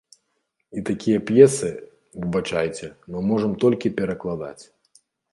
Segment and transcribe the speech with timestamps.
[0.79, 1.67] І такія п'есы,
[2.23, 4.63] выбачайце, мы можам толькі перакладаць.